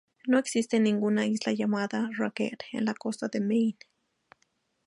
[0.25, 3.77] No existe ninguna isla llamada Ragged en la costa de Maine.